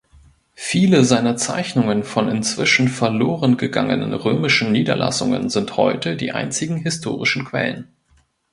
Viele 0.55 1.03
seiner 1.05 1.35
Zeichnungen 1.37 2.03
von 2.03 2.27
inzwischen 2.27 2.87
verlorengegangenen 2.87 4.15
römischen 4.15 4.71
Niederlassungen 4.71 5.47
sind 5.51 5.77
heute 5.77 6.15
die 6.15 6.31
einzigen 6.31 6.77
historischen 6.77 7.45
Quellen. 7.45 7.93